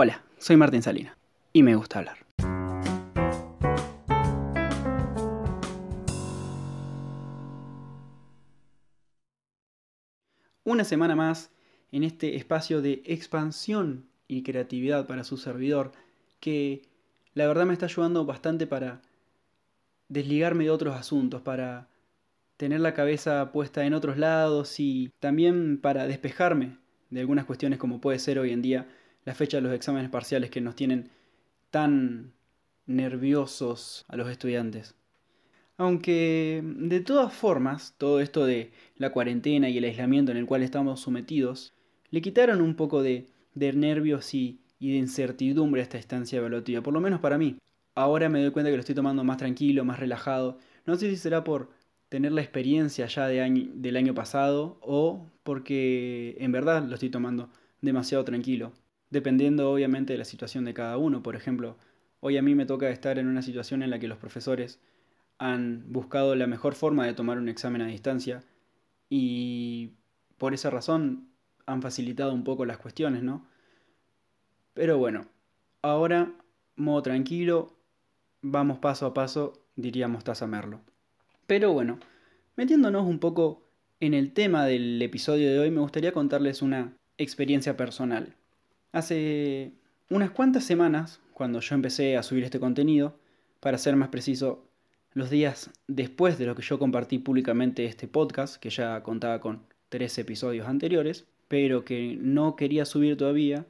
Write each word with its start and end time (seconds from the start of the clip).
Hola, 0.00 0.22
soy 0.38 0.56
Martín 0.56 0.80
Salina 0.80 1.18
y 1.52 1.64
me 1.64 1.74
gusta 1.74 1.98
hablar. 1.98 2.18
Una 10.62 10.84
semana 10.84 11.16
más 11.16 11.50
en 11.90 12.04
este 12.04 12.36
espacio 12.36 12.80
de 12.80 13.02
expansión 13.06 14.06
y 14.28 14.44
creatividad 14.44 15.08
para 15.08 15.24
su 15.24 15.36
servidor 15.36 15.90
que 16.38 16.82
la 17.34 17.48
verdad 17.48 17.66
me 17.66 17.72
está 17.72 17.86
ayudando 17.86 18.24
bastante 18.24 18.68
para 18.68 19.02
desligarme 20.06 20.62
de 20.62 20.70
otros 20.70 20.94
asuntos, 20.94 21.42
para 21.42 21.88
tener 22.56 22.78
la 22.78 22.94
cabeza 22.94 23.50
puesta 23.50 23.84
en 23.84 23.94
otros 23.94 24.16
lados 24.16 24.78
y 24.78 25.10
también 25.18 25.76
para 25.76 26.06
despejarme 26.06 26.78
de 27.10 27.18
algunas 27.18 27.46
cuestiones 27.46 27.80
como 27.80 28.00
puede 28.00 28.20
ser 28.20 28.38
hoy 28.38 28.52
en 28.52 28.62
día 28.62 28.86
la 29.28 29.34
fecha 29.34 29.58
de 29.58 29.62
los 29.62 29.74
exámenes 29.74 30.08
parciales 30.08 30.48
que 30.48 30.62
nos 30.62 30.74
tienen 30.74 31.10
tan 31.70 32.32
nerviosos 32.86 34.06
a 34.08 34.16
los 34.16 34.30
estudiantes. 34.30 34.94
Aunque 35.76 36.62
de 36.64 37.00
todas 37.00 37.34
formas, 37.34 37.94
todo 37.98 38.20
esto 38.20 38.46
de 38.46 38.72
la 38.96 39.12
cuarentena 39.12 39.68
y 39.68 39.76
el 39.76 39.84
aislamiento 39.84 40.32
en 40.32 40.38
el 40.38 40.46
cual 40.46 40.62
estamos 40.62 41.00
sometidos, 41.00 41.74
le 42.10 42.22
quitaron 42.22 42.62
un 42.62 42.74
poco 42.74 43.02
de, 43.02 43.26
nervios 43.54 44.32
y, 44.32 44.60
y 44.78 44.92
de 44.92 44.96
incertidumbre 44.96 45.82
a 45.82 45.84
esta 45.84 45.98
estancia 45.98 46.38
evaluativa, 46.38 46.80
por 46.80 46.94
lo 46.94 47.00
menos 47.02 47.20
para 47.20 47.36
mí. 47.36 47.58
Ahora 47.94 48.30
me 48.30 48.40
doy 48.40 48.50
cuenta 48.50 48.70
que 48.70 48.78
lo 48.78 48.80
estoy 48.80 48.94
tomando 48.94 49.24
más 49.24 49.36
tranquilo, 49.36 49.84
más 49.84 50.00
relajado. 50.00 50.56
No 50.86 50.96
sé 50.96 51.10
si 51.10 51.18
será 51.18 51.44
por 51.44 51.68
tener 52.08 52.32
la 52.32 52.40
experiencia 52.40 53.04
ya 53.08 53.26
de 53.26 53.68
del 53.74 53.96
año 53.98 54.14
pasado 54.14 54.78
o 54.80 55.26
porque 55.42 56.34
en 56.40 56.50
verdad 56.50 56.82
lo 56.84 56.94
estoy 56.94 57.10
tomando 57.10 57.50
demasiado 57.82 58.24
tranquilo, 58.24 58.72
dependiendo 59.10 59.70
obviamente 59.70 60.12
de 60.12 60.18
la 60.18 60.24
situación 60.24 60.64
de 60.64 60.74
cada 60.74 60.96
uno. 60.98 61.22
Por 61.22 61.36
ejemplo, 61.36 61.76
hoy 62.20 62.36
a 62.36 62.42
mí 62.42 62.54
me 62.54 62.66
toca 62.66 62.90
estar 62.90 63.18
en 63.18 63.26
una 63.26 63.42
situación 63.42 63.82
en 63.82 63.90
la 63.90 63.98
que 63.98 64.08
los 64.08 64.18
profesores 64.18 64.80
han 65.38 65.84
buscado 65.92 66.34
la 66.34 66.46
mejor 66.46 66.74
forma 66.74 67.06
de 67.06 67.14
tomar 67.14 67.38
un 67.38 67.48
examen 67.48 67.82
a 67.82 67.86
distancia 67.86 68.42
y 69.08 69.92
por 70.36 70.54
esa 70.54 70.70
razón 70.70 71.28
han 71.66 71.82
facilitado 71.82 72.32
un 72.32 72.44
poco 72.44 72.64
las 72.64 72.78
cuestiones, 72.78 73.22
¿no? 73.22 73.46
Pero 74.74 74.98
bueno, 74.98 75.26
ahora, 75.82 76.32
modo 76.76 77.02
tranquilo, 77.02 77.76
vamos 78.42 78.78
paso 78.78 79.06
a 79.06 79.14
paso, 79.14 79.64
diríamos 79.76 80.16
Mostaza 80.16 80.46
Merlo. 80.46 80.80
Pero 81.46 81.72
bueno, 81.72 81.98
metiéndonos 82.56 83.06
un 83.06 83.18
poco 83.18 83.62
en 84.00 84.14
el 84.14 84.32
tema 84.32 84.64
del 84.64 85.00
episodio 85.02 85.50
de 85.50 85.58
hoy, 85.58 85.70
me 85.70 85.80
gustaría 85.80 86.12
contarles 86.12 86.62
una 86.62 86.96
experiencia 87.16 87.76
personal. 87.76 88.36
Hace 88.92 89.72
unas 90.10 90.30
cuantas 90.30 90.64
semanas, 90.64 91.20
cuando 91.34 91.60
yo 91.60 91.74
empecé 91.74 92.16
a 92.16 92.22
subir 92.22 92.44
este 92.44 92.60
contenido, 92.60 93.18
para 93.60 93.78
ser 93.78 93.96
más 93.96 94.08
preciso, 94.08 94.64
los 95.12 95.30
días 95.30 95.70
después 95.86 96.38
de 96.38 96.46
lo 96.46 96.54
que 96.54 96.62
yo 96.62 96.78
compartí 96.78 97.18
públicamente 97.18 97.84
este 97.84 98.08
podcast, 98.08 98.56
que 98.56 98.70
ya 98.70 99.02
contaba 99.02 99.40
con 99.40 99.62
tres 99.88 100.16
episodios 100.18 100.66
anteriores, 100.68 101.26
pero 101.48 101.84
que 101.84 102.16
no 102.20 102.56
quería 102.56 102.84
subir 102.84 103.16
todavía 103.16 103.66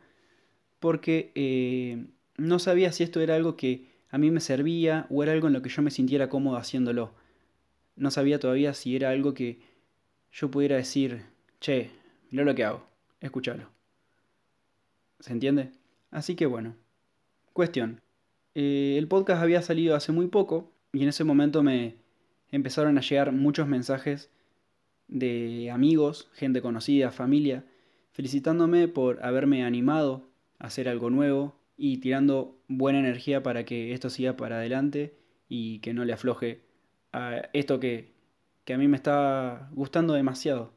porque 0.80 1.32
eh, 1.34 2.06
no 2.36 2.58
sabía 2.58 2.92
si 2.92 3.02
esto 3.02 3.20
era 3.20 3.34
algo 3.34 3.56
que 3.56 3.86
a 4.10 4.18
mí 4.18 4.30
me 4.30 4.40
servía 4.40 5.06
o 5.10 5.22
era 5.22 5.32
algo 5.32 5.48
en 5.48 5.54
lo 5.54 5.62
que 5.62 5.68
yo 5.68 5.82
me 5.82 5.90
sintiera 5.90 6.28
cómodo 6.28 6.56
haciéndolo 6.56 7.12
no 7.98 8.10
sabía 8.10 8.38
todavía 8.38 8.74
si 8.74 8.96
era 8.96 9.10
algo 9.10 9.34
que 9.34 9.60
yo 10.32 10.50
pudiera 10.50 10.76
decir, 10.76 11.24
che, 11.60 11.90
mira 12.30 12.44
lo 12.44 12.54
que 12.54 12.64
hago, 12.64 12.86
escúchalo. 13.20 13.77
¿Se 15.20 15.32
entiende? 15.32 15.72
Así 16.10 16.34
que 16.36 16.46
bueno. 16.46 16.76
Cuestión. 17.52 18.00
Eh, 18.54 18.96
el 18.98 19.08
podcast 19.08 19.42
había 19.42 19.62
salido 19.62 19.94
hace 19.94 20.12
muy 20.12 20.28
poco 20.28 20.72
y 20.92 21.02
en 21.02 21.08
ese 21.08 21.24
momento 21.24 21.62
me 21.62 21.96
empezaron 22.50 22.98
a 22.98 23.00
llegar 23.00 23.32
muchos 23.32 23.68
mensajes 23.68 24.30
de 25.08 25.70
amigos, 25.72 26.30
gente 26.34 26.62
conocida, 26.62 27.10
familia, 27.10 27.64
felicitándome 28.12 28.88
por 28.88 29.24
haberme 29.24 29.64
animado 29.64 30.28
a 30.58 30.66
hacer 30.66 30.88
algo 30.88 31.10
nuevo 31.10 31.56
y 31.76 31.98
tirando 31.98 32.58
buena 32.68 32.98
energía 32.98 33.42
para 33.42 33.64
que 33.64 33.92
esto 33.92 34.10
siga 34.10 34.36
para 34.36 34.56
adelante 34.56 35.14
y 35.48 35.78
que 35.78 35.94
no 35.94 36.04
le 36.04 36.12
afloje 36.12 36.60
a 37.12 37.48
esto 37.52 37.80
que, 37.80 38.12
que 38.64 38.74
a 38.74 38.78
mí 38.78 38.88
me 38.88 38.96
estaba 38.96 39.70
gustando 39.72 40.14
demasiado. 40.14 40.72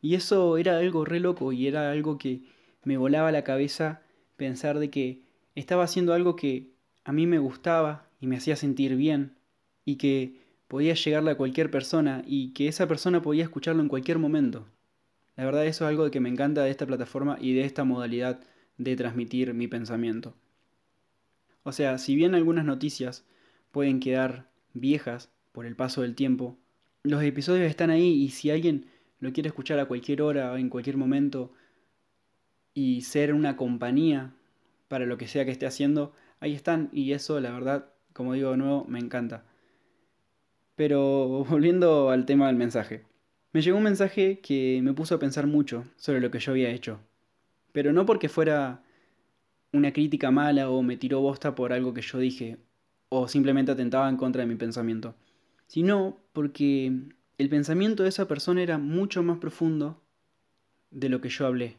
Y 0.00 0.14
eso 0.14 0.58
era 0.58 0.78
algo 0.78 1.04
re 1.04 1.20
loco 1.20 1.52
y 1.52 1.66
era 1.66 1.90
algo 1.90 2.18
que 2.18 2.42
me 2.84 2.96
volaba 2.96 3.32
la 3.32 3.44
cabeza 3.44 4.02
pensar 4.36 4.78
de 4.78 4.90
que 4.90 5.22
estaba 5.54 5.84
haciendo 5.84 6.14
algo 6.14 6.36
que 6.36 6.72
a 7.04 7.12
mí 7.12 7.26
me 7.26 7.38
gustaba 7.38 8.08
y 8.20 8.26
me 8.26 8.36
hacía 8.36 8.56
sentir 8.56 8.96
bien 8.96 9.36
y 9.84 9.96
que 9.96 10.40
podía 10.68 10.94
llegarle 10.94 11.32
a 11.32 11.36
cualquier 11.36 11.70
persona 11.70 12.22
y 12.26 12.52
que 12.52 12.68
esa 12.68 12.88
persona 12.88 13.22
podía 13.22 13.44
escucharlo 13.44 13.82
en 13.82 13.88
cualquier 13.88 14.18
momento. 14.18 14.66
La 15.36 15.44
verdad 15.44 15.66
eso 15.66 15.84
es 15.84 15.88
algo 15.88 16.10
que 16.10 16.20
me 16.20 16.28
encanta 16.28 16.62
de 16.62 16.70
esta 16.70 16.86
plataforma 16.86 17.36
y 17.40 17.54
de 17.54 17.64
esta 17.64 17.84
modalidad 17.84 18.40
de 18.78 18.96
transmitir 18.96 19.54
mi 19.54 19.68
pensamiento. 19.68 20.34
O 21.62 21.72
sea, 21.72 21.98
si 21.98 22.16
bien 22.16 22.34
algunas 22.34 22.64
noticias 22.64 23.24
pueden 23.70 24.00
quedar 24.00 24.48
viejas 24.74 25.30
por 25.52 25.66
el 25.66 25.76
paso 25.76 26.02
del 26.02 26.14
tiempo. 26.14 26.56
Los 27.02 27.22
episodios 27.22 27.68
están 27.68 27.90
ahí 27.90 28.22
y 28.22 28.30
si 28.30 28.50
alguien 28.50 28.86
lo 29.20 29.32
quiere 29.32 29.48
escuchar 29.48 29.78
a 29.78 29.86
cualquier 29.86 30.22
hora 30.22 30.52
o 30.52 30.56
en 30.56 30.68
cualquier 30.68 30.96
momento 30.96 31.52
y 32.74 33.02
ser 33.02 33.34
una 33.34 33.56
compañía 33.56 34.34
para 34.88 35.06
lo 35.06 35.18
que 35.18 35.28
sea 35.28 35.44
que 35.44 35.50
esté 35.50 35.66
haciendo, 35.66 36.12
ahí 36.40 36.54
están 36.54 36.90
y 36.92 37.12
eso 37.12 37.40
la 37.40 37.52
verdad, 37.52 37.86
como 38.12 38.34
digo 38.34 38.50
de 38.50 38.56
nuevo, 38.58 38.84
me 38.88 38.98
encanta. 38.98 39.44
Pero 40.76 41.44
volviendo 41.48 42.10
al 42.10 42.26
tema 42.26 42.46
del 42.46 42.56
mensaje. 42.56 43.04
Me 43.52 43.60
llegó 43.60 43.76
un 43.76 43.84
mensaje 43.84 44.40
que 44.40 44.80
me 44.82 44.94
puso 44.94 45.14
a 45.14 45.18
pensar 45.18 45.46
mucho 45.46 45.84
sobre 45.96 46.20
lo 46.20 46.30
que 46.30 46.38
yo 46.38 46.52
había 46.52 46.70
hecho. 46.70 47.00
Pero 47.72 47.92
no 47.92 48.06
porque 48.06 48.28
fuera 48.28 48.82
una 49.72 49.92
crítica 49.92 50.30
mala 50.30 50.70
o 50.70 50.82
me 50.82 50.96
tiró 50.96 51.20
bosta 51.20 51.54
por 51.54 51.72
algo 51.72 51.94
que 51.94 52.02
yo 52.02 52.18
dije 52.18 52.58
o 53.10 53.28
simplemente 53.28 53.72
atentaba 53.72 54.08
en 54.08 54.16
contra 54.16 54.40
de 54.40 54.46
mi 54.46 54.56
pensamiento 54.56 55.14
sino 55.72 56.18
porque 56.34 56.92
el 57.38 57.48
pensamiento 57.48 58.02
de 58.02 58.10
esa 58.10 58.28
persona 58.28 58.62
era 58.62 58.76
mucho 58.76 59.22
más 59.22 59.38
profundo 59.38 60.02
de 60.90 61.08
lo 61.08 61.22
que 61.22 61.30
yo 61.30 61.46
hablé. 61.46 61.78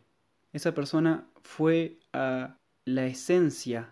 Esa 0.54 0.74
persona 0.74 1.28
fue 1.42 1.98
a 2.14 2.58
la 2.86 3.06
esencia 3.06 3.90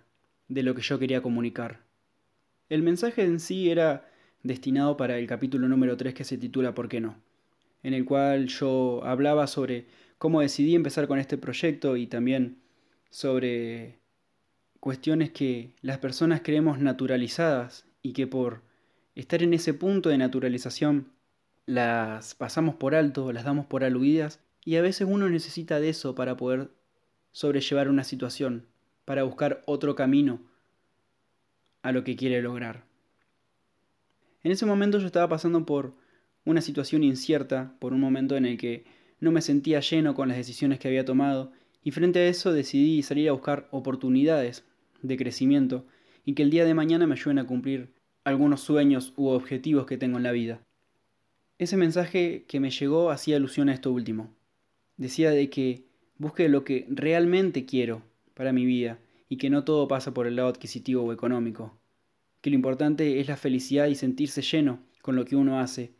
de 0.47 0.63
lo 0.63 0.75
que 0.75 0.81
yo 0.81 0.99
quería 0.99 1.21
comunicar. 1.21 1.81
El 2.69 2.83
mensaje 2.83 3.23
en 3.23 3.39
sí 3.39 3.69
era 3.69 4.09
destinado 4.43 4.95
para 4.95 5.17
el 5.17 5.27
capítulo 5.27 5.67
número 5.67 5.97
3 5.97 6.13
que 6.13 6.23
se 6.23 6.37
titula 6.37 6.73
¿Por 6.73 6.87
qué 6.87 7.01
no? 7.01 7.15
en 7.83 7.93
el 7.93 8.05
cual 8.05 8.47
yo 8.47 9.03
hablaba 9.03 9.47
sobre 9.47 9.87
cómo 10.17 10.41
decidí 10.41 10.75
empezar 10.75 11.07
con 11.07 11.19
este 11.19 11.37
proyecto 11.37 11.97
y 11.97 12.07
también 12.07 12.57
sobre 13.09 13.99
cuestiones 14.79 15.31
que 15.31 15.73
las 15.81 15.97
personas 15.97 16.41
creemos 16.43 16.79
naturalizadas 16.79 17.85
y 18.01 18.13
que 18.13 18.27
por 18.27 18.61
estar 19.15 19.43
en 19.43 19.53
ese 19.53 19.73
punto 19.73 20.09
de 20.09 20.17
naturalización 20.17 21.11
las 21.65 22.35
pasamos 22.35 22.75
por 22.75 22.95
alto, 22.95 23.31
las 23.31 23.43
damos 23.45 23.65
por 23.65 23.83
aludidas 23.83 24.39
y 24.63 24.75
a 24.75 24.81
veces 24.81 25.07
uno 25.09 25.29
necesita 25.29 25.79
de 25.79 25.89
eso 25.89 26.15
para 26.15 26.37
poder 26.37 26.71
sobrellevar 27.31 27.89
una 27.89 28.03
situación, 28.03 28.67
para 29.05 29.23
buscar 29.23 29.61
otro 29.65 29.95
camino 29.95 30.41
a 31.81 31.91
lo 31.91 32.03
que 32.03 32.15
quiere 32.15 32.41
lograr. 32.41 32.85
En 34.43 34.51
ese 34.51 34.65
momento 34.65 34.99
yo 34.99 35.05
estaba 35.05 35.29
pasando 35.29 35.65
por 35.65 35.95
una 36.45 36.61
situación 36.61 37.03
incierta, 37.03 37.75
por 37.79 37.93
un 37.93 37.99
momento 37.99 38.35
en 38.35 38.45
el 38.45 38.57
que 38.57 38.85
no 39.19 39.31
me 39.31 39.41
sentía 39.41 39.79
lleno 39.79 40.15
con 40.15 40.27
las 40.27 40.37
decisiones 40.37 40.79
que 40.79 40.87
había 40.87 41.05
tomado 41.05 41.51
y 41.83 41.91
frente 41.91 42.19
a 42.19 42.27
eso 42.27 42.51
decidí 42.51 43.01
salir 43.03 43.29
a 43.29 43.33
buscar 43.33 43.67
oportunidades 43.71 44.65
de 45.01 45.17
crecimiento 45.17 45.85
y 46.25 46.33
que 46.33 46.43
el 46.43 46.51
día 46.51 46.65
de 46.65 46.73
mañana 46.73 47.07
me 47.07 47.13
ayuden 47.13 47.39
a 47.39 47.47
cumplir 47.47 47.93
algunos 48.23 48.61
sueños 48.61 49.13
u 49.15 49.27
objetivos 49.29 49.85
que 49.85 49.97
tengo 49.97 50.17
en 50.17 50.23
la 50.23 50.31
vida. 50.31 50.61
Ese 51.57 51.77
mensaje 51.77 52.45
que 52.47 52.59
me 52.59 52.71
llegó 52.71 53.11
hacía 53.11 53.37
alusión 53.37 53.69
a 53.69 53.73
esto 53.73 53.91
último. 53.91 54.33
Decía 55.01 55.31
de 55.31 55.49
que 55.49 55.87
busque 56.19 56.47
lo 56.47 56.63
que 56.63 56.85
realmente 56.87 57.65
quiero 57.65 58.03
para 58.35 58.53
mi 58.53 58.67
vida 58.67 58.99
y 59.29 59.37
que 59.37 59.49
no 59.49 59.63
todo 59.63 59.87
pasa 59.87 60.13
por 60.13 60.27
el 60.27 60.35
lado 60.35 60.49
adquisitivo 60.49 61.01
o 61.01 61.11
económico. 61.11 61.75
Que 62.41 62.51
lo 62.51 62.55
importante 62.55 63.19
es 63.19 63.27
la 63.27 63.35
felicidad 63.35 63.87
y 63.87 63.95
sentirse 63.95 64.43
lleno 64.43 64.85
con 65.01 65.15
lo 65.15 65.25
que 65.25 65.35
uno 65.35 65.59
hace 65.59 65.95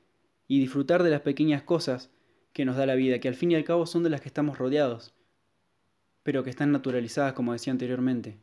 y 0.48 0.60
disfrutar 0.60 1.02
de 1.02 1.10
las 1.10 1.22
pequeñas 1.22 1.64
cosas 1.64 2.12
que 2.54 2.64
nos 2.64 2.76
da 2.76 2.86
la 2.86 2.94
vida, 2.94 3.18
que 3.18 3.28
al 3.28 3.34
fin 3.34 3.50
y 3.50 3.56
al 3.56 3.64
cabo 3.64 3.88
son 3.88 4.04
de 4.04 4.12
las 4.12 4.22
que 4.22 4.30
estamos 4.30 4.60
rodeados, 4.60 5.16
pero 6.22 6.44
que 6.44 6.52
están 6.52 6.72
naturalizadas 6.72 7.34
como 7.34 7.54
decía 7.54 7.74
anteriormente. 7.74 8.38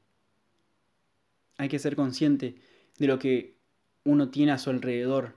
Hay 1.56 1.68
que 1.68 1.78
ser 1.78 1.94
consciente 1.94 2.56
de 2.98 3.06
lo 3.06 3.20
que 3.20 3.54
uno 4.02 4.30
tiene 4.30 4.50
a 4.50 4.58
su 4.58 4.70
alrededor 4.70 5.36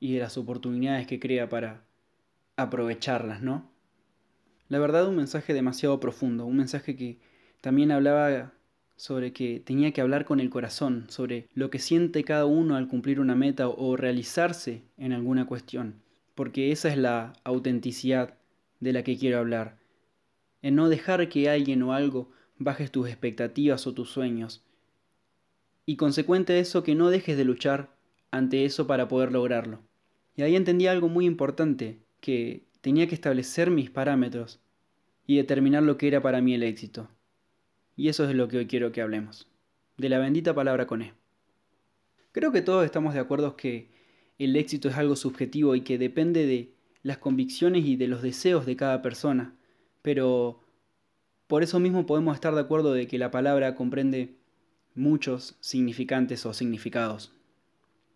y 0.00 0.14
de 0.14 0.18
las 0.18 0.36
oportunidades 0.36 1.06
que 1.06 1.20
crea 1.20 1.48
para 1.48 1.84
aprovecharlas, 2.56 3.40
¿no? 3.40 3.77
La 4.68 4.78
verdad, 4.78 5.08
un 5.08 5.16
mensaje 5.16 5.54
demasiado 5.54 5.98
profundo, 5.98 6.44
un 6.44 6.56
mensaje 6.56 6.94
que 6.94 7.18
también 7.60 7.90
hablaba 7.90 8.52
sobre 8.96 9.32
que 9.32 9.60
tenía 9.60 9.92
que 9.92 10.00
hablar 10.00 10.24
con 10.24 10.40
el 10.40 10.50
corazón, 10.50 11.06
sobre 11.08 11.48
lo 11.54 11.70
que 11.70 11.78
siente 11.78 12.24
cada 12.24 12.44
uno 12.44 12.76
al 12.76 12.88
cumplir 12.88 13.20
una 13.20 13.34
meta 13.34 13.68
o 13.68 13.96
realizarse 13.96 14.82
en 14.98 15.12
alguna 15.12 15.46
cuestión, 15.46 16.02
porque 16.34 16.72
esa 16.72 16.88
es 16.88 16.98
la 16.98 17.32
autenticidad 17.44 18.34
de 18.80 18.92
la 18.92 19.04
que 19.04 19.16
quiero 19.16 19.38
hablar, 19.38 19.78
en 20.62 20.74
no 20.74 20.88
dejar 20.88 21.28
que 21.28 21.48
alguien 21.48 21.82
o 21.82 21.94
algo 21.94 22.30
bajes 22.58 22.90
tus 22.90 23.08
expectativas 23.08 23.86
o 23.86 23.94
tus 23.94 24.10
sueños, 24.10 24.64
y 25.86 25.96
consecuente 25.96 26.52
de 26.52 26.60
eso 26.60 26.82
que 26.82 26.94
no 26.94 27.08
dejes 27.08 27.38
de 27.38 27.44
luchar 27.44 27.96
ante 28.30 28.66
eso 28.66 28.86
para 28.86 29.08
poder 29.08 29.32
lograrlo. 29.32 29.80
Y 30.36 30.42
ahí 30.42 30.54
entendí 30.54 30.86
algo 30.86 31.08
muy 31.08 31.24
importante, 31.24 32.00
que 32.20 32.67
tenía 32.88 33.06
que 33.06 33.14
establecer 33.14 33.70
mis 33.70 33.90
parámetros 33.90 34.60
y 35.26 35.36
determinar 35.36 35.82
lo 35.82 35.98
que 35.98 36.08
era 36.08 36.22
para 36.22 36.40
mí 36.40 36.54
el 36.54 36.62
éxito. 36.62 37.10
Y 37.96 38.08
eso 38.08 38.26
es 38.26 38.34
lo 38.34 38.48
que 38.48 38.56
hoy 38.56 38.66
quiero 38.66 38.92
que 38.92 39.02
hablemos, 39.02 39.46
de 39.98 40.08
la 40.08 40.18
bendita 40.18 40.54
palabra 40.54 40.86
con 40.86 41.02
E. 41.02 41.12
Creo 42.32 42.50
que 42.50 42.62
todos 42.62 42.86
estamos 42.86 43.12
de 43.12 43.20
acuerdo 43.20 43.58
que 43.58 43.90
el 44.38 44.56
éxito 44.56 44.88
es 44.88 44.96
algo 44.96 45.16
subjetivo 45.16 45.74
y 45.74 45.82
que 45.82 45.98
depende 45.98 46.46
de 46.46 46.72
las 47.02 47.18
convicciones 47.18 47.84
y 47.84 47.96
de 47.96 48.08
los 48.08 48.22
deseos 48.22 48.64
de 48.64 48.76
cada 48.76 49.02
persona, 49.02 49.54
pero 50.00 50.64
por 51.46 51.62
eso 51.62 51.80
mismo 51.80 52.06
podemos 52.06 52.36
estar 52.36 52.54
de 52.54 52.62
acuerdo 52.62 52.94
de 52.94 53.06
que 53.06 53.18
la 53.18 53.30
palabra 53.30 53.74
comprende 53.74 54.38
muchos 54.94 55.58
significantes 55.60 56.46
o 56.46 56.54
significados. 56.54 57.32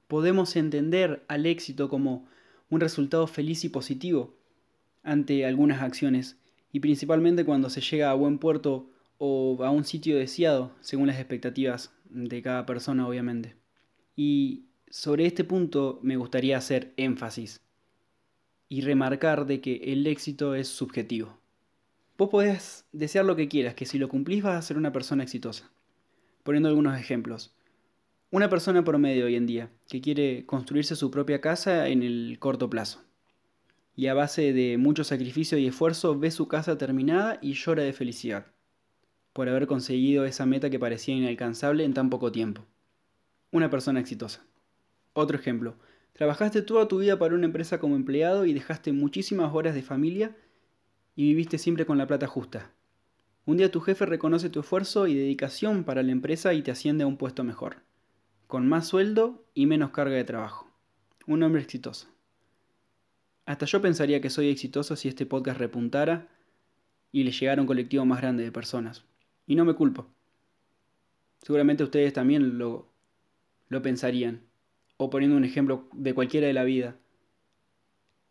Podemos 0.09 0.57
entender 0.57 1.27
al 1.29 1.45
éxito 1.45 1.91
como 1.91 2.27
un 2.71 2.81
resultado 2.81 3.27
feliz 3.27 3.65
y 3.65 3.69
positivo 3.69 4.41
ante 5.03 5.45
algunas 5.47 5.83
acciones, 5.83 6.39
y 6.73 6.81
principalmente 6.81 7.45
cuando 7.45 7.71
se 7.71 7.81
llega 7.81 8.11
a 8.11 8.15
buen 8.15 8.39
puerto 8.39 8.91
o 9.19 9.63
a 9.63 9.71
un 9.71 9.85
sitio 9.85 10.17
deseado, 10.17 10.73
según 10.81 11.07
las 11.07 11.19
expectativas 11.19 11.93
de 12.07 12.43
cada 12.43 12.67
persona, 12.67 13.07
obviamente. 13.07 13.57
Y 14.17 14.67
sobre 14.89 15.27
este 15.27 15.45
punto 15.45 16.01
me 16.03 16.17
gustaría 16.17 16.57
hacer 16.57 16.93
énfasis 16.97 17.61
y 18.69 18.81
remarcar 18.81 19.47
de 19.47 19.61
que 19.61 19.77
el 19.85 20.07
éxito 20.07 20.55
es 20.55 20.69
subjetivo. 20.69 21.39
Vos 22.17 22.31
podés 22.31 22.87
desear 22.93 23.25
lo 23.25 23.37
que 23.37 23.49
quieras, 23.49 23.75
que 23.75 23.87
si 23.87 23.99
lo 23.99 24.09
cumplís 24.09 24.43
vas 24.43 24.57
a 24.57 24.63
ser 24.63 24.79
una 24.79 24.93
persona 24.93 25.23
exitosa. 25.23 25.71
Poniendo 26.43 26.69
algunos 26.69 26.99
ejemplos. 26.99 27.55
Una 28.31 28.49
persona 28.49 28.83
promedio 28.83 29.27
hoy 29.27 29.37
en 29.37 29.47
día 29.47 29.71
que 29.89 30.01
quiere 30.01 30.47
construirse 30.47 30.97
su 30.97 31.11
propia 31.11 31.41
casa 31.41 31.89
en 31.89 32.03
el 32.03 32.37
corto 32.39 32.71
plazo. 32.71 33.03
Y 33.95 34.07
a 34.07 34.15
base 34.15 34.53
de 34.53 34.79
mucho 34.79 35.05
sacrificio 35.05 35.59
y 35.59 35.67
esfuerzo 35.67 36.19
ve 36.19 36.31
su 36.31 36.49
casa 36.49 36.79
terminada 36.79 37.39
y 37.43 37.55
llora 37.55 37.83
de 37.83 37.93
felicidad 37.93 38.47
por 39.33 39.49
haber 39.49 39.67
conseguido 39.67 40.25
esa 40.25 40.47
meta 40.47 40.71
que 40.71 40.79
parecía 40.79 41.15
inalcanzable 41.15 41.85
en 41.85 41.95
tan 41.95 42.11
poco 42.11 42.33
tiempo. 42.33 42.65
Una 43.51 43.71
persona 43.71 44.01
exitosa. 44.01 44.45
Otro 45.15 45.39
ejemplo. 45.39 45.77
Trabajaste 46.13 46.63
toda 46.63 46.89
tu 46.89 46.99
vida 46.99 47.19
para 47.19 47.35
una 47.35 47.47
empresa 47.47 47.81
como 47.81 47.97
empleado 47.97 48.45
y 48.45 48.53
dejaste 48.53 48.93
muchísimas 48.93 49.55
horas 49.55 49.75
de 49.75 49.83
familia 49.83 50.37
y 51.17 51.29
viviste 51.29 51.57
siempre 51.59 51.87
con 51.87 51.97
la 51.97 52.07
plata 52.07 52.27
justa. 52.27 52.71
Un 53.47 53.57
día 53.57 53.71
tu 53.71 53.81
jefe 53.81 54.07
reconoce 54.07 54.51
tu 54.51 54.61
esfuerzo 54.61 55.07
y 55.07 55.15
dedicación 55.15 55.85
para 55.85 56.03
la 56.03 56.13
empresa 56.13 56.53
y 56.55 56.63
te 56.63 56.71
asciende 56.71 57.05
a 57.05 57.07
un 57.07 57.17
puesto 57.17 57.45
mejor, 57.45 57.77
con 58.47 58.69
más 58.69 58.87
sueldo 58.87 59.45
y 59.55 59.67
menos 59.67 59.91
carga 59.91 60.15
de 60.15 60.25
trabajo. 60.25 60.71
Un 61.27 61.43
hombre 61.43 61.63
exitoso. 61.63 62.12
Hasta 63.45 63.67
yo 63.67 63.83
pensaría 63.83 64.21
que 64.21 64.31
soy 64.31 64.49
exitoso 64.49 64.97
si 64.97 65.09
este 65.09 65.27
podcast 65.27 65.59
repuntara 65.59 66.29
y 67.11 67.25
le 67.25 67.33
llegara 67.33 67.61
a 67.61 67.63
un 67.63 67.67
colectivo 67.67 68.05
más 68.05 68.21
grande 68.21 68.45
de 68.45 68.53
personas. 68.53 69.05
Y 69.47 69.57
no 69.57 69.65
me 69.65 69.75
culpo. 69.75 70.07
Seguramente 71.43 71.83
ustedes 71.83 72.13
también 72.13 72.59
lo, 72.59 72.89
lo 73.69 73.83
pensarían. 73.83 74.43
O 74.97 75.11
poniendo 75.11 75.37
un 75.37 75.45
ejemplo 75.45 75.89
de 75.93 76.15
cualquiera 76.15 76.47
de 76.47 76.53
la 76.53 76.65
vida 76.65 76.97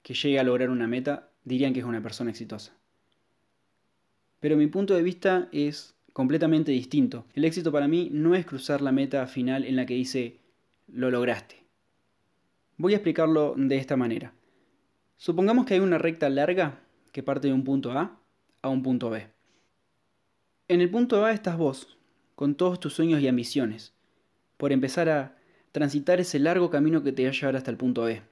que 0.02 0.14
llegue 0.14 0.40
a 0.40 0.44
lograr 0.44 0.70
una 0.70 0.88
meta, 0.88 1.30
dirían 1.44 1.74
que 1.74 1.82
es 1.82 1.86
una 1.86 2.02
persona 2.02 2.32
exitosa. 2.32 2.74
Pero 4.40 4.58
mi 4.58 4.68
punto 4.68 4.96
de 4.96 5.04
vista 5.04 5.50
es 5.52 5.94
completamente 6.14 6.72
distinto. 6.72 7.26
El 7.34 7.46
éxito 7.46 7.72
para 7.72 7.88
mí 7.88 8.10
no 8.12 8.34
es 8.34 8.46
cruzar 8.46 8.82
la 8.82 8.92
meta 8.92 9.28
final 9.28 9.66
en 9.66 9.76
la 9.76 9.86
que 9.86 9.94
dice 9.94 10.40
lo 10.88 11.12
lograste. 11.12 11.64
Voy 12.78 12.94
a 12.94 12.98
explicarlo 12.98 13.54
de 13.56 13.78
esta 13.78 13.96
manera. 13.96 14.34
Supongamos 15.22 15.68
que 15.68 15.76
hay 15.76 15.80
una 15.80 16.00
recta 16.00 16.32
larga 16.32 16.80
que 17.12 17.22
parte 17.22 17.48
de 17.48 17.54
un 17.54 17.64
punto 17.64 17.92
A 17.92 18.18
a 18.64 18.70
un 18.70 18.82
punto 18.82 19.12
B. 19.12 19.28
En 20.68 20.82
el 20.82 20.90
punto 20.90 21.24
A 21.24 21.32
estás 21.32 21.60
vos, 21.60 22.00
con 22.34 22.56
todos 22.56 22.80
tus 22.80 22.96
sueños 22.96 23.22
y 23.22 23.28
ambiciones, 23.28 23.94
por 24.58 24.72
empezar 24.72 25.10
a 25.10 25.38
transitar 25.72 26.20
ese 26.20 26.40
largo 26.40 26.72
camino 26.72 27.04
que 27.04 27.12
te 27.12 27.24
va 27.24 27.30
a 27.30 27.34
llevar 27.34 27.56
hasta 27.56 27.70
el 27.70 27.78
punto 27.78 28.02
B, 28.02 28.24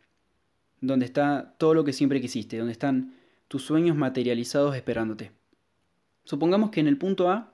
donde 0.82 1.06
está 1.06 1.54
todo 1.60 1.76
lo 1.76 1.84
que 1.84 1.94
siempre 1.94 2.22
quisiste, 2.22 2.58
donde 2.58 2.72
están 2.72 3.14
tus 3.50 3.62
sueños 3.62 3.96
materializados 3.96 4.76
esperándote. 4.76 5.32
Supongamos 6.24 6.72
que 6.72 6.80
en 6.80 6.88
el 6.88 6.98
punto 6.98 7.30
A, 7.30 7.54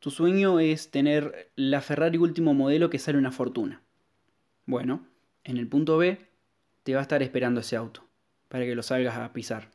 tu 0.00 0.10
sueño 0.10 0.58
es 0.58 0.90
tener 0.90 1.48
la 1.54 1.80
Ferrari 1.80 2.18
último 2.18 2.54
modelo 2.54 2.90
que 2.90 2.98
sale 2.98 3.18
una 3.18 3.30
fortuna. 3.30 3.82
Bueno, 4.66 5.06
en 5.44 5.58
el 5.58 5.68
punto 5.68 5.96
B 5.96 6.18
te 6.82 6.94
va 6.94 6.98
a 6.98 7.02
estar 7.02 7.22
esperando 7.22 7.60
ese 7.60 7.76
auto, 7.76 8.03
para 8.54 8.66
que 8.66 8.76
lo 8.76 8.84
salgas 8.84 9.16
a 9.16 9.32
pisar. 9.32 9.68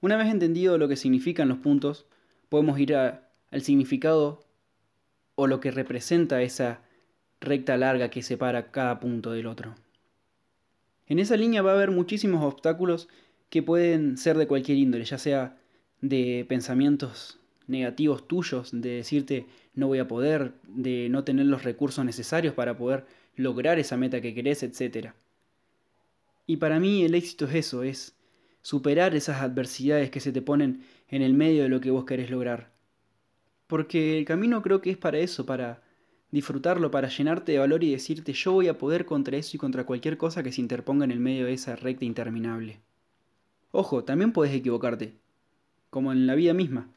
Una 0.00 0.16
vez 0.16 0.28
entendido 0.28 0.78
lo 0.78 0.86
que 0.86 0.94
significan 0.94 1.48
los 1.48 1.58
puntos, 1.58 2.06
podemos 2.48 2.78
ir 2.78 2.94
al 2.94 3.24
significado 3.60 4.44
o 5.34 5.48
lo 5.48 5.58
que 5.58 5.72
representa 5.72 6.42
esa 6.42 6.82
recta 7.40 7.76
larga 7.76 8.08
que 8.08 8.22
separa 8.22 8.70
cada 8.70 9.00
punto 9.00 9.32
del 9.32 9.48
otro. 9.48 9.74
En 11.08 11.18
esa 11.18 11.36
línea 11.36 11.60
va 11.60 11.72
a 11.72 11.74
haber 11.74 11.90
muchísimos 11.90 12.44
obstáculos 12.44 13.08
que 13.50 13.64
pueden 13.64 14.16
ser 14.16 14.38
de 14.38 14.46
cualquier 14.46 14.78
índole, 14.78 15.04
ya 15.04 15.18
sea 15.18 15.58
de 16.02 16.46
pensamientos 16.48 17.40
negativos 17.66 18.28
tuyos, 18.28 18.70
de 18.72 18.90
decirte 18.90 19.46
no 19.74 19.88
voy 19.88 19.98
a 19.98 20.06
poder, 20.06 20.52
de 20.68 21.08
no 21.08 21.24
tener 21.24 21.46
los 21.46 21.64
recursos 21.64 22.04
necesarios 22.04 22.54
para 22.54 22.78
poder 22.78 23.06
lograr 23.34 23.80
esa 23.80 23.96
meta 23.96 24.20
que 24.20 24.34
querés, 24.34 24.62
etc. 24.62 25.14
Y 26.46 26.58
para 26.58 26.78
mí 26.78 27.04
el 27.04 27.14
éxito 27.14 27.46
es 27.46 27.54
eso, 27.54 27.82
es 27.82 28.16
superar 28.60 29.14
esas 29.14 29.40
adversidades 29.40 30.10
que 30.10 30.20
se 30.20 30.32
te 30.32 30.42
ponen 30.42 30.84
en 31.08 31.22
el 31.22 31.34
medio 31.34 31.62
de 31.62 31.68
lo 31.68 31.80
que 31.80 31.90
vos 31.90 32.04
querés 32.04 32.30
lograr. 32.30 32.72
Porque 33.66 34.18
el 34.18 34.24
camino 34.24 34.62
creo 34.62 34.80
que 34.80 34.90
es 34.90 34.96
para 34.96 35.18
eso, 35.18 35.46
para 35.46 35.82
disfrutarlo, 36.30 36.90
para 36.90 37.08
llenarte 37.08 37.52
de 37.52 37.58
valor 37.58 37.84
y 37.84 37.92
decirte 37.92 38.32
yo 38.32 38.52
voy 38.52 38.68
a 38.68 38.78
poder 38.78 39.04
contra 39.04 39.36
eso 39.36 39.56
y 39.56 39.58
contra 39.58 39.84
cualquier 39.84 40.16
cosa 40.16 40.42
que 40.42 40.52
se 40.52 40.60
interponga 40.60 41.04
en 41.04 41.12
el 41.12 41.20
medio 41.20 41.46
de 41.46 41.52
esa 41.52 41.76
recta 41.76 42.04
interminable. 42.04 42.80
Ojo, 43.70 44.04
también 44.04 44.32
puedes 44.32 44.54
equivocarte, 44.54 45.14
como 45.90 46.12
en 46.12 46.26
la 46.26 46.34
vida 46.34 46.54
misma. 46.54 46.88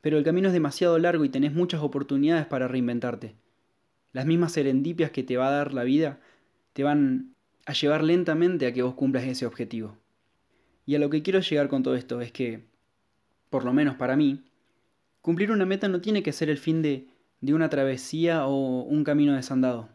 Pero 0.00 0.18
el 0.18 0.24
camino 0.24 0.48
es 0.48 0.54
demasiado 0.54 0.98
largo 0.98 1.24
y 1.24 1.28
tenés 1.28 1.52
muchas 1.52 1.82
oportunidades 1.82 2.46
para 2.46 2.68
reinventarte. 2.68 3.34
Las 4.12 4.26
mismas 4.26 4.52
serendipias 4.52 5.10
que 5.10 5.22
te 5.22 5.36
va 5.36 5.48
a 5.48 5.52
dar 5.52 5.74
la 5.74 5.84
vida 5.84 6.20
te 6.72 6.84
van 6.84 7.33
a 7.66 7.72
llevar 7.72 8.02
lentamente 8.02 8.66
a 8.66 8.72
que 8.72 8.82
vos 8.82 8.94
cumplas 8.94 9.24
ese 9.24 9.46
objetivo. 9.46 9.96
Y 10.86 10.94
a 10.94 10.98
lo 10.98 11.10
que 11.10 11.22
quiero 11.22 11.40
llegar 11.40 11.68
con 11.68 11.82
todo 11.82 11.94
esto 11.94 12.20
es 12.20 12.30
que, 12.30 12.64
por 13.50 13.64
lo 13.64 13.72
menos 13.72 13.96
para 13.96 14.16
mí, 14.16 14.44
cumplir 15.22 15.50
una 15.50 15.64
meta 15.64 15.88
no 15.88 16.00
tiene 16.00 16.22
que 16.22 16.32
ser 16.32 16.50
el 16.50 16.58
fin 16.58 16.82
de, 16.82 17.08
de 17.40 17.54
una 17.54 17.70
travesía 17.70 18.46
o 18.46 18.82
un 18.82 19.04
camino 19.04 19.34
desandado. 19.34 19.88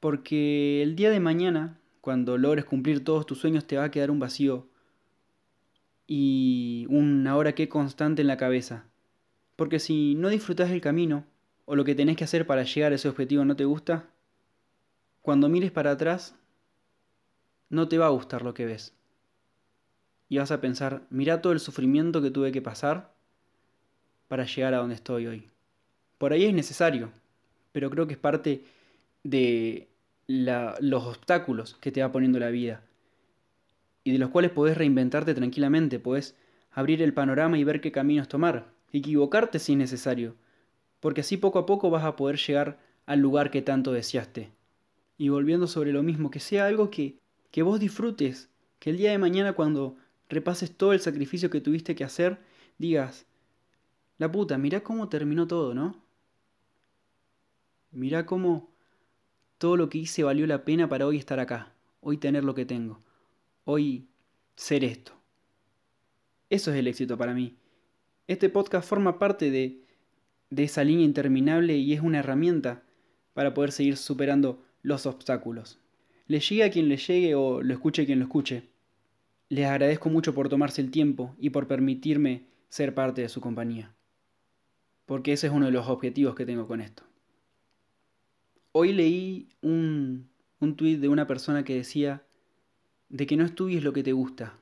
Porque 0.00 0.82
el 0.82 0.96
día 0.96 1.10
de 1.10 1.20
mañana, 1.20 1.80
cuando 2.00 2.36
logres 2.36 2.64
cumplir 2.64 3.02
todos 3.02 3.26
tus 3.26 3.38
sueños, 3.38 3.66
te 3.66 3.78
va 3.78 3.84
a 3.84 3.90
quedar 3.90 4.10
un 4.10 4.18
vacío 4.18 4.68
y 6.06 6.86
una 6.88 7.36
hora 7.36 7.54
que 7.54 7.68
constante 7.68 8.22
en 8.22 8.28
la 8.28 8.36
cabeza. 8.36 8.84
Porque 9.56 9.78
si 9.78 10.14
no 10.14 10.28
disfrutas 10.28 10.70
el 10.70 10.80
camino, 10.80 11.24
o 11.64 11.74
lo 11.74 11.84
que 11.84 11.94
tenés 11.94 12.16
que 12.16 12.24
hacer 12.24 12.46
para 12.46 12.62
llegar 12.62 12.92
a 12.92 12.94
ese 12.94 13.08
objetivo 13.08 13.44
no 13.44 13.56
te 13.56 13.64
gusta, 13.64 14.08
cuando 15.22 15.48
mires 15.48 15.72
para 15.72 15.92
atrás, 15.92 16.36
no 17.68 17.88
te 17.88 17.98
va 17.98 18.06
a 18.06 18.10
gustar 18.10 18.42
lo 18.42 18.54
que 18.54 18.66
ves 18.66 18.96
y 20.28 20.38
vas 20.38 20.50
a 20.50 20.60
pensar, 20.60 21.02
mira 21.10 21.40
todo 21.40 21.52
el 21.52 21.60
sufrimiento 21.60 22.20
que 22.20 22.30
tuve 22.30 22.52
que 22.52 22.62
pasar 22.62 23.12
para 24.28 24.44
llegar 24.44 24.74
a 24.74 24.78
donde 24.78 24.96
estoy 24.96 25.26
hoy. 25.26 25.48
Por 26.18 26.32
ahí 26.32 26.44
es 26.44 26.54
necesario, 26.54 27.10
pero 27.72 27.90
creo 27.90 28.06
que 28.06 28.14
es 28.14 28.18
parte 28.18 28.64
de 29.22 29.88
los 30.26 31.04
obstáculos 31.04 31.76
que 31.80 31.92
te 31.92 32.02
va 32.02 32.10
poniendo 32.10 32.38
la 32.40 32.50
vida 32.50 32.82
y 34.02 34.12
de 34.12 34.18
los 34.18 34.30
cuales 34.30 34.50
podés 34.50 34.76
reinventarte 34.76 35.34
tranquilamente, 35.34 35.98
podés 35.98 36.36
abrir 36.72 37.02
el 37.02 37.14
panorama 37.14 37.58
y 37.58 37.64
ver 37.64 37.80
qué 37.80 37.92
caminos 37.92 38.28
tomar, 38.28 38.66
equivocarte 38.92 39.58
si 39.58 39.72
es 39.72 39.78
necesario, 39.78 40.34
porque 41.00 41.20
así 41.20 41.36
poco 41.36 41.58
a 41.58 41.66
poco 41.66 41.90
vas 41.90 42.04
a 42.04 42.16
poder 42.16 42.36
llegar 42.36 42.78
al 43.04 43.20
lugar 43.20 43.50
que 43.50 43.62
tanto 43.62 43.92
deseaste. 43.92 44.50
Y 45.18 45.28
volviendo 45.28 45.66
sobre 45.66 45.92
lo 45.92 46.02
mismo, 46.02 46.30
que 46.30 46.40
sea 46.40 46.66
algo 46.66 46.90
que, 46.90 47.18
que 47.56 47.62
vos 47.62 47.80
disfrutes, 47.80 48.50
que 48.78 48.90
el 48.90 48.98
día 48.98 49.12
de 49.12 49.16
mañana 49.16 49.54
cuando 49.54 49.96
repases 50.28 50.76
todo 50.76 50.92
el 50.92 51.00
sacrificio 51.00 51.48
que 51.48 51.62
tuviste 51.62 51.94
que 51.94 52.04
hacer, 52.04 52.38
digas, 52.76 53.24
La 54.18 54.30
puta, 54.30 54.58
mirá 54.58 54.82
cómo 54.82 55.08
terminó 55.08 55.46
todo, 55.46 55.72
¿no? 55.72 56.04
Mirá 57.92 58.26
cómo 58.26 58.68
todo 59.56 59.78
lo 59.78 59.88
que 59.88 59.96
hice 59.96 60.22
valió 60.22 60.46
la 60.46 60.66
pena 60.66 60.86
para 60.86 61.06
hoy 61.06 61.16
estar 61.16 61.40
acá, 61.40 61.72
hoy 62.02 62.18
tener 62.18 62.44
lo 62.44 62.54
que 62.54 62.66
tengo, 62.66 63.02
hoy 63.64 64.06
ser 64.54 64.84
esto. 64.84 65.12
Eso 66.50 66.70
es 66.72 66.76
el 66.76 66.88
éxito 66.88 67.16
para 67.16 67.32
mí. 67.32 67.56
Este 68.26 68.50
podcast 68.50 68.86
forma 68.86 69.18
parte 69.18 69.50
de, 69.50 69.82
de 70.50 70.64
esa 70.64 70.84
línea 70.84 71.06
interminable 71.06 71.74
y 71.74 71.94
es 71.94 72.02
una 72.02 72.18
herramienta 72.18 72.82
para 73.32 73.54
poder 73.54 73.72
seguir 73.72 73.96
superando 73.96 74.62
los 74.82 75.06
obstáculos. 75.06 75.80
Le 76.26 76.40
llegue 76.40 76.64
a 76.64 76.70
quien 76.70 76.88
le 76.88 76.96
llegue 76.96 77.34
o 77.34 77.62
lo 77.62 77.72
escuche 77.72 78.06
quien 78.06 78.18
lo 78.18 78.24
escuche. 78.24 78.64
Les 79.48 79.66
agradezco 79.66 80.08
mucho 80.10 80.34
por 80.34 80.48
tomarse 80.48 80.80
el 80.80 80.90
tiempo 80.90 81.36
y 81.38 81.50
por 81.50 81.68
permitirme 81.68 82.46
ser 82.68 82.94
parte 82.94 83.22
de 83.22 83.28
su 83.28 83.40
compañía. 83.40 83.94
Porque 85.04 85.32
ese 85.32 85.46
es 85.46 85.52
uno 85.52 85.66
de 85.66 85.72
los 85.72 85.86
objetivos 85.88 86.34
que 86.34 86.46
tengo 86.46 86.66
con 86.66 86.80
esto. 86.80 87.04
Hoy 88.72 88.92
leí 88.92 89.48
un, 89.62 90.28
un 90.60 90.76
tuit 90.76 91.00
de 91.00 91.08
una 91.08 91.26
persona 91.26 91.64
que 91.64 91.76
decía 91.76 92.24
de 93.08 93.26
que 93.26 93.36
no 93.36 93.44
estudies 93.44 93.84
lo 93.84 93.92
que 93.92 94.02
te 94.02 94.12
gusta, 94.12 94.58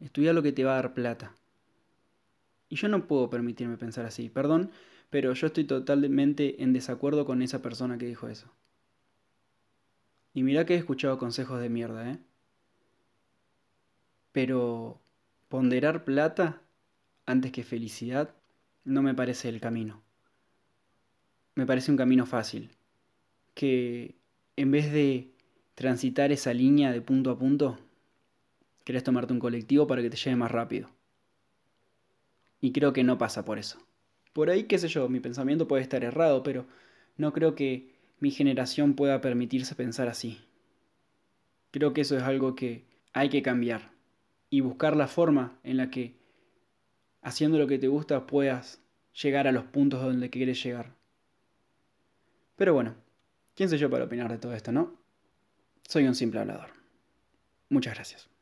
estudia 0.00 0.32
lo 0.32 0.42
que 0.42 0.52
te 0.52 0.64
va 0.64 0.72
a 0.72 0.76
dar 0.76 0.94
plata. 0.94 1.34
Y 2.68 2.76
yo 2.76 2.88
no 2.88 3.06
puedo 3.06 3.28
permitirme 3.30 3.76
pensar 3.76 4.06
así, 4.06 4.30
perdón, 4.30 4.70
pero 5.10 5.32
yo 5.34 5.46
estoy 5.46 5.64
totalmente 5.64 6.62
en 6.62 6.72
desacuerdo 6.72 7.24
con 7.26 7.42
esa 7.42 7.62
persona 7.62 7.98
que 7.98 8.06
dijo 8.06 8.28
eso. 8.28 8.50
Y 10.34 10.42
mira 10.42 10.66
que 10.66 10.74
he 10.74 10.76
escuchado 10.76 11.16
consejos 11.16 11.60
de 11.60 11.68
mierda, 11.70 12.10
¿eh? 12.10 12.18
Pero 14.32 15.00
ponderar 15.48 16.04
plata 16.04 16.60
antes 17.24 17.52
que 17.52 17.62
felicidad 17.62 18.34
no 18.84 19.00
me 19.00 19.14
parece 19.14 19.48
el 19.48 19.60
camino. 19.60 20.02
Me 21.54 21.66
parece 21.66 21.92
un 21.92 21.96
camino 21.96 22.26
fácil. 22.26 22.70
Que 23.54 24.16
en 24.56 24.72
vez 24.72 24.92
de 24.92 25.30
transitar 25.76 26.32
esa 26.32 26.52
línea 26.52 26.90
de 26.90 27.00
punto 27.00 27.30
a 27.30 27.38
punto, 27.38 27.78
querés 28.82 29.04
tomarte 29.04 29.32
un 29.32 29.38
colectivo 29.38 29.86
para 29.86 30.02
que 30.02 30.10
te 30.10 30.16
lleve 30.16 30.34
más 30.34 30.50
rápido. 30.50 30.90
Y 32.60 32.72
creo 32.72 32.92
que 32.92 33.04
no 33.04 33.18
pasa 33.18 33.44
por 33.44 33.60
eso. 33.60 33.78
Por 34.32 34.50
ahí, 34.50 34.64
qué 34.64 34.78
sé 34.78 34.88
yo, 34.88 35.08
mi 35.08 35.20
pensamiento 35.20 35.68
puede 35.68 35.82
estar 35.82 36.02
errado, 36.02 36.42
pero 36.42 36.66
no 37.16 37.32
creo 37.32 37.54
que 37.54 37.93
mi 38.24 38.30
generación 38.30 38.94
pueda 38.94 39.20
permitirse 39.20 39.74
pensar 39.74 40.08
así. 40.08 40.40
Creo 41.72 41.92
que 41.92 42.00
eso 42.00 42.16
es 42.16 42.22
algo 42.22 42.54
que 42.54 42.86
hay 43.12 43.28
que 43.28 43.42
cambiar 43.42 43.90
y 44.48 44.62
buscar 44.62 44.96
la 44.96 45.08
forma 45.08 45.58
en 45.62 45.76
la 45.76 45.90
que, 45.90 46.16
haciendo 47.20 47.58
lo 47.58 47.66
que 47.66 47.78
te 47.78 47.86
gusta, 47.86 48.26
puedas 48.26 48.80
llegar 49.12 49.46
a 49.46 49.52
los 49.52 49.64
puntos 49.64 50.02
donde 50.02 50.30
quieres 50.30 50.64
llegar. 50.64 50.96
Pero 52.56 52.72
bueno, 52.72 52.94
¿quién 53.54 53.68
soy 53.68 53.76
yo 53.76 53.90
para 53.90 54.04
opinar 54.04 54.32
de 54.32 54.38
todo 54.38 54.54
esto, 54.54 54.72
no? 54.72 54.98
Soy 55.86 56.06
un 56.06 56.14
simple 56.14 56.40
hablador. 56.40 56.70
Muchas 57.68 57.92
gracias. 57.92 58.33